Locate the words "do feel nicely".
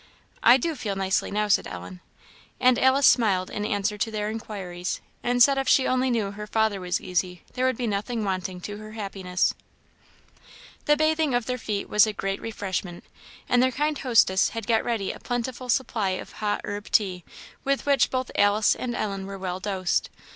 0.57-1.29